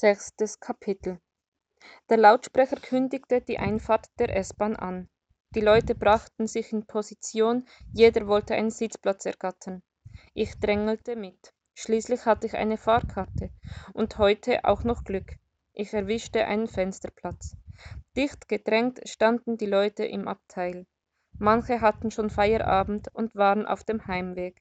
Sechstes 0.00 0.60
Kapitel 0.60 1.18
Der 2.08 2.18
Lautsprecher 2.18 2.76
kündigte 2.76 3.40
die 3.40 3.58
Einfahrt 3.58 4.06
der 4.20 4.36
S-Bahn 4.36 4.76
an. 4.76 5.08
Die 5.56 5.60
Leute 5.60 5.96
brachten 5.96 6.46
sich 6.46 6.72
in 6.72 6.86
Position, 6.86 7.66
jeder 7.92 8.28
wollte 8.28 8.54
einen 8.54 8.70
Sitzplatz 8.70 9.26
ergattern. 9.26 9.82
Ich 10.34 10.60
drängelte 10.60 11.16
mit. 11.16 11.52
Schließlich 11.74 12.26
hatte 12.26 12.46
ich 12.46 12.54
eine 12.54 12.78
Fahrkarte 12.78 13.50
und 13.92 14.18
heute 14.18 14.64
auch 14.66 14.84
noch 14.84 15.02
Glück. 15.02 15.34
Ich 15.72 15.92
erwischte 15.92 16.44
einen 16.44 16.68
Fensterplatz. 16.68 17.56
Dicht 18.16 18.46
gedrängt 18.46 19.00
standen 19.08 19.56
die 19.56 19.66
Leute 19.66 20.04
im 20.04 20.28
Abteil. 20.28 20.86
Manche 21.40 21.80
hatten 21.80 22.12
schon 22.12 22.30
Feierabend 22.30 23.12
und 23.14 23.34
waren 23.34 23.66
auf 23.66 23.82
dem 23.82 24.06
Heimweg. 24.06 24.60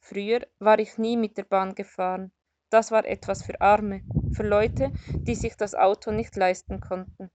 Früher 0.00 0.40
war 0.58 0.80
ich 0.80 0.98
nie 0.98 1.16
mit 1.16 1.38
der 1.38 1.44
Bahn 1.44 1.76
gefahren. 1.76 2.32
Das 2.70 2.90
war 2.90 3.06
etwas 3.06 3.42
für 3.42 3.60
Arme, 3.60 4.02
für 4.32 4.42
Leute, 4.42 4.92
die 5.14 5.34
sich 5.34 5.56
das 5.56 5.74
Auto 5.74 6.10
nicht 6.10 6.36
leisten 6.36 6.80
konnten. 6.80 7.30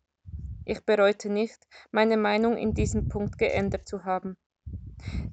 Ich 0.65 0.85
bereute 0.85 1.29
nicht, 1.29 1.67
meine 1.91 2.17
Meinung 2.17 2.55
in 2.55 2.73
diesem 2.73 3.09
Punkt 3.09 3.37
geändert 3.37 3.87
zu 3.87 4.05
haben. 4.05 4.37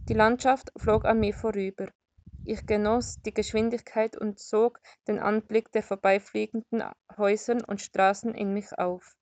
Die 0.08 0.14
Landschaft 0.14 0.72
flog 0.76 1.04
an 1.04 1.20
mir 1.20 1.34
vorüber. 1.34 1.88
Ich 2.44 2.66
genoss 2.66 3.20
die 3.22 3.34
Geschwindigkeit 3.34 4.16
und 4.16 4.40
sog 4.40 4.80
den 5.06 5.18
Anblick 5.18 5.70
der 5.72 5.82
vorbeifliegenden 5.82 6.82
Häuser 7.16 7.58
und 7.68 7.82
Straßen 7.82 8.34
in 8.34 8.54
mich 8.54 8.76
auf. 8.78 9.16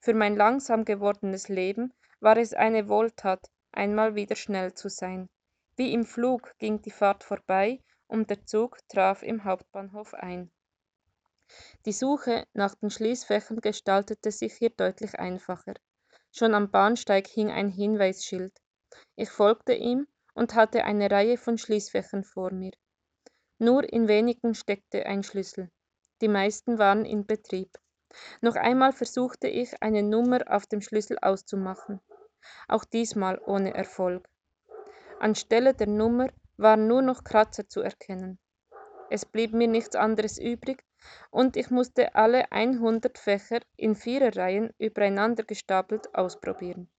Für 0.00 0.14
mein 0.14 0.36
langsam 0.36 0.84
gewordenes 0.84 1.48
Leben 1.48 1.92
war 2.18 2.36
es 2.36 2.52
eine 2.52 2.88
Wohltat, 2.88 3.48
einmal 3.70 4.16
wieder 4.16 4.34
schnell 4.34 4.74
zu 4.74 4.88
sein. 4.88 5.28
Wie 5.76 5.92
im 5.92 6.04
Flug 6.04 6.52
ging 6.58 6.82
die 6.82 6.90
Fahrt 6.90 7.22
vorbei 7.22 7.80
und 8.10 8.28
der 8.28 8.44
Zug 8.44 8.78
traf 8.88 9.22
im 9.22 9.44
Hauptbahnhof 9.44 10.14
ein. 10.14 10.50
Die 11.86 11.92
Suche 11.92 12.46
nach 12.52 12.74
den 12.74 12.90
Schließfächern 12.90 13.60
gestaltete 13.60 14.30
sich 14.30 14.54
hier 14.54 14.70
deutlich 14.70 15.18
einfacher. 15.18 15.74
Schon 16.32 16.54
am 16.54 16.70
Bahnsteig 16.70 17.26
hing 17.26 17.50
ein 17.50 17.68
Hinweisschild. 17.68 18.52
Ich 19.16 19.30
folgte 19.30 19.74
ihm 19.74 20.06
und 20.34 20.54
hatte 20.54 20.84
eine 20.84 21.10
Reihe 21.10 21.36
von 21.36 21.58
Schließfächern 21.58 22.24
vor 22.24 22.52
mir. 22.52 22.72
Nur 23.58 23.90
in 23.92 24.08
wenigen 24.08 24.54
steckte 24.54 25.06
ein 25.06 25.22
Schlüssel. 25.22 25.70
Die 26.20 26.28
meisten 26.28 26.78
waren 26.78 27.04
in 27.04 27.26
Betrieb. 27.26 27.78
Noch 28.40 28.56
einmal 28.56 28.92
versuchte 28.92 29.48
ich, 29.48 29.82
eine 29.82 30.02
Nummer 30.02 30.40
auf 30.48 30.66
dem 30.66 30.80
Schlüssel 30.80 31.18
auszumachen. 31.20 32.00
Auch 32.68 32.84
diesmal 32.84 33.40
ohne 33.44 33.74
Erfolg. 33.74 34.28
Anstelle 35.18 35.74
der 35.74 35.88
Nummer 35.88 36.28
waren 36.60 36.86
nur 36.86 37.02
noch 37.02 37.24
Kratzer 37.24 37.68
zu 37.68 37.80
erkennen. 37.80 38.38
Es 39.10 39.26
blieb 39.26 39.52
mir 39.52 39.68
nichts 39.68 39.96
anderes 39.96 40.38
übrig, 40.38 40.84
und 41.30 41.56
ich 41.56 41.70
musste 41.70 42.14
alle 42.14 42.52
100 42.52 43.18
Fächer 43.18 43.60
in 43.76 43.94
Viererreihen 43.96 44.72
übereinander 44.78 45.42
gestapelt 45.44 46.14
ausprobieren. 46.14 46.90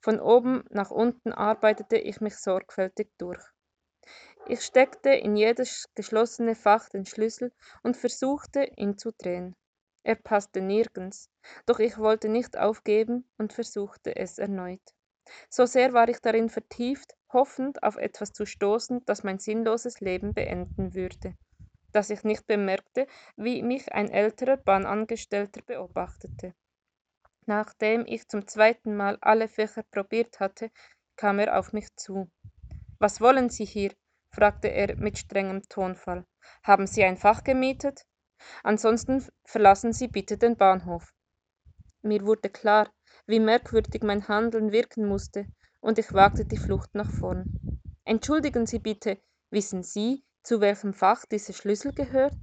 Von 0.00 0.20
oben 0.20 0.64
nach 0.70 0.90
unten 0.90 1.32
arbeitete 1.32 1.96
ich 1.96 2.20
mich 2.20 2.36
sorgfältig 2.36 3.10
durch. 3.18 3.42
Ich 4.46 4.62
steckte 4.64 5.10
in 5.10 5.36
jedes 5.36 5.88
geschlossene 5.94 6.54
Fach 6.54 6.88
den 6.88 7.06
Schlüssel 7.06 7.52
und 7.82 7.96
versuchte, 7.96 8.70
ihn 8.76 8.98
zu 8.98 9.12
drehen. 9.12 9.56
Er 10.02 10.14
passte 10.14 10.60
nirgends, 10.60 11.30
doch 11.66 11.80
ich 11.80 11.98
wollte 11.98 12.28
nicht 12.28 12.56
aufgeben 12.56 13.28
und 13.38 13.52
versuchte 13.52 14.14
es 14.14 14.38
erneut. 14.38 14.94
So 15.48 15.66
sehr 15.66 15.92
war 15.92 16.08
ich 16.08 16.20
darin 16.20 16.48
vertieft, 16.48 17.14
hoffend 17.32 17.82
auf 17.82 17.96
etwas 17.96 18.32
zu 18.32 18.46
stoßen, 18.46 19.04
das 19.04 19.24
mein 19.24 19.38
sinnloses 19.38 20.00
Leben 20.00 20.34
beenden 20.34 20.94
würde, 20.94 21.34
dass 21.92 22.10
ich 22.10 22.24
nicht 22.24 22.46
bemerkte, 22.46 23.06
wie 23.36 23.62
mich 23.62 23.92
ein 23.92 24.10
älterer 24.10 24.56
Bahnangestellter 24.56 25.62
beobachtete. 25.62 26.54
Nachdem 27.46 28.04
ich 28.06 28.28
zum 28.28 28.46
zweiten 28.46 28.96
Mal 28.96 29.18
alle 29.20 29.48
Fächer 29.48 29.84
probiert 29.84 30.40
hatte, 30.40 30.70
kam 31.16 31.38
er 31.38 31.58
auf 31.58 31.72
mich 31.72 31.94
zu. 31.96 32.30
Was 32.98 33.20
wollen 33.20 33.50
Sie 33.50 33.64
hier? 33.64 33.92
fragte 34.30 34.68
er 34.68 34.96
mit 34.96 35.16
strengem 35.18 35.62
Tonfall. 35.68 36.26
Haben 36.62 36.86
Sie 36.86 37.04
ein 37.04 37.16
Fach 37.16 37.44
gemietet? 37.44 38.04
Ansonsten 38.62 39.24
verlassen 39.44 39.92
Sie 39.92 40.08
bitte 40.08 40.36
den 40.36 40.56
Bahnhof. 40.56 41.14
Mir 42.02 42.26
wurde 42.26 42.50
klar, 42.50 42.90
wie 43.26 43.40
merkwürdig 43.40 44.02
mein 44.02 44.28
Handeln 44.28 44.72
wirken 44.72 45.06
musste, 45.06 45.46
und 45.80 45.98
ich 45.98 46.12
wagte 46.14 46.44
die 46.44 46.56
Flucht 46.56 46.94
nach 46.94 47.10
vorn. 47.10 47.80
Entschuldigen 48.04 48.66
Sie 48.66 48.78
bitte, 48.78 49.18
wissen 49.50 49.82
Sie, 49.82 50.24
zu 50.42 50.60
welchem 50.60 50.94
Fach 50.94 51.24
dieser 51.24 51.52
Schlüssel 51.52 51.92
gehört? 51.92 52.38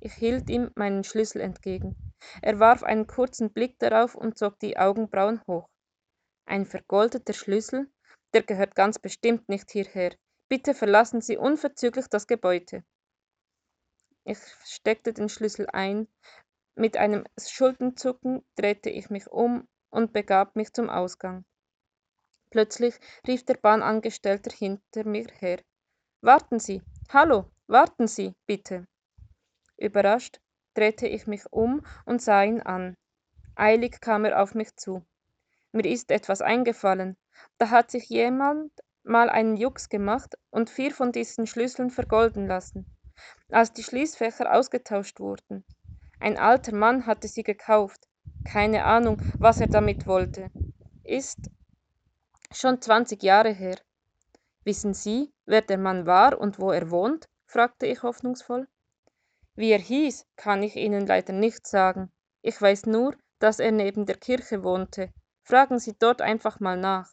Ich 0.00 0.14
hielt 0.14 0.50
ihm 0.50 0.70
meinen 0.74 1.04
Schlüssel 1.04 1.40
entgegen. 1.40 1.96
Er 2.42 2.58
warf 2.58 2.82
einen 2.82 3.06
kurzen 3.06 3.52
Blick 3.52 3.78
darauf 3.78 4.14
und 4.14 4.38
zog 4.38 4.58
die 4.58 4.76
Augenbrauen 4.76 5.40
hoch. 5.46 5.68
Ein 6.46 6.66
vergoldeter 6.66 7.32
Schlüssel? 7.32 7.90
Der 8.32 8.42
gehört 8.42 8.74
ganz 8.74 8.98
bestimmt 8.98 9.48
nicht 9.48 9.70
hierher. 9.70 10.14
Bitte 10.48 10.74
verlassen 10.74 11.20
Sie 11.20 11.36
unverzüglich 11.36 12.08
das 12.08 12.26
Gebäude. 12.26 12.84
Ich 14.24 14.38
steckte 14.64 15.12
den 15.12 15.28
Schlüssel 15.28 15.68
ein. 15.68 16.08
Mit 16.74 16.96
einem 16.96 17.24
Schulterzucken 17.38 18.44
drehte 18.56 18.90
ich 18.90 19.10
mich 19.10 19.28
um 19.28 19.68
und 19.94 20.12
begab 20.12 20.56
mich 20.56 20.72
zum 20.72 20.90
Ausgang. 20.90 21.44
Plötzlich 22.50 22.94
rief 23.26 23.44
der 23.44 23.54
Bahnangestellte 23.54 24.50
hinter 24.54 25.06
mir 25.06 25.26
her. 25.38 25.60
Warten 26.20 26.58
Sie. 26.58 26.82
Hallo, 27.12 27.50
warten 27.68 28.08
Sie, 28.08 28.34
bitte. 28.46 28.86
Überrascht 29.76 30.40
drehte 30.74 31.06
ich 31.06 31.28
mich 31.28 31.52
um 31.52 31.86
und 32.04 32.20
sah 32.20 32.42
ihn 32.42 32.60
an. 32.60 32.96
Eilig 33.54 34.00
kam 34.00 34.24
er 34.24 34.42
auf 34.42 34.54
mich 34.54 34.74
zu. 34.76 35.04
Mir 35.70 35.86
ist 35.86 36.10
etwas 36.10 36.40
eingefallen. 36.40 37.16
Da 37.58 37.70
hat 37.70 37.92
sich 37.92 38.08
jemand 38.08 38.72
mal 39.04 39.30
einen 39.30 39.56
Jux 39.56 39.88
gemacht 39.88 40.36
und 40.50 40.70
vier 40.70 40.92
von 40.92 41.12
diesen 41.12 41.46
Schlüsseln 41.46 41.90
vergolden 41.90 42.48
lassen, 42.48 42.86
als 43.50 43.72
die 43.72 43.84
Schließfächer 43.84 44.52
ausgetauscht 44.52 45.20
wurden. 45.20 45.64
Ein 46.18 46.36
alter 46.36 46.74
Mann 46.74 47.06
hatte 47.06 47.28
sie 47.28 47.44
gekauft. 47.44 48.08
Keine 48.44 48.84
Ahnung, 48.84 49.20
was 49.38 49.60
er 49.60 49.66
damit 49.66 50.06
wollte. 50.06 50.50
Ist 51.02 51.50
schon 52.52 52.80
zwanzig 52.80 53.22
Jahre 53.22 53.52
her. 53.52 53.76
Wissen 54.64 54.94
Sie, 54.94 55.32
wer 55.44 55.62
der 55.62 55.78
Mann 55.78 56.06
war 56.06 56.38
und 56.38 56.58
wo 56.58 56.70
er 56.70 56.90
wohnt? 56.90 57.28
fragte 57.46 57.86
ich 57.86 58.02
hoffnungsvoll. 58.02 58.68
Wie 59.56 59.70
er 59.70 59.78
hieß, 59.78 60.26
kann 60.36 60.62
ich 60.62 60.76
Ihnen 60.76 61.06
leider 61.06 61.32
nicht 61.32 61.66
sagen. 61.66 62.10
Ich 62.42 62.60
weiß 62.60 62.86
nur, 62.86 63.16
dass 63.38 63.58
er 63.58 63.72
neben 63.72 64.06
der 64.06 64.16
Kirche 64.16 64.62
wohnte. 64.62 65.12
Fragen 65.42 65.78
Sie 65.78 65.94
dort 65.98 66.22
einfach 66.22 66.60
mal 66.60 66.78
nach. 66.78 67.12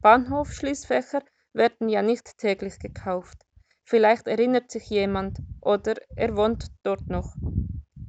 Bahnhofschließfächer 0.00 1.22
werden 1.52 1.88
ja 1.88 2.02
nicht 2.02 2.38
täglich 2.38 2.78
gekauft. 2.78 3.46
Vielleicht 3.84 4.26
erinnert 4.26 4.70
sich 4.70 4.88
jemand 4.88 5.38
oder 5.60 5.94
er 6.16 6.36
wohnt 6.36 6.68
dort 6.82 7.08
noch. 7.08 7.34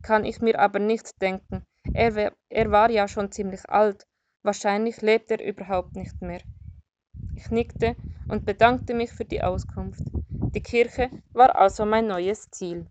Kann 0.01 0.25
ich 0.25 0.41
mir 0.41 0.59
aber 0.59 0.79
nicht 0.79 1.21
denken. 1.21 1.65
Er, 1.93 2.33
er 2.51 2.69
war 2.71 2.91
ja 2.91 3.07
schon 3.07 3.31
ziemlich 3.31 3.69
alt. 3.69 4.05
Wahrscheinlich 4.43 5.01
lebt 5.01 5.31
er 5.31 5.43
überhaupt 5.43 5.95
nicht 5.95 6.21
mehr. 6.21 6.41
Ich 7.33 7.49
nickte 7.49 7.95
und 8.27 8.45
bedankte 8.45 8.93
mich 8.93 9.11
für 9.11 9.25
die 9.25 9.41
Auskunft. 9.41 10.11
Die 10.53 10.61
Kirche 10.61 11.11
war 11.33 11.55
also 11.55 11.85
mein 11.85 12.07
neues 12.07 12.49
Ziel. 12.51 12.90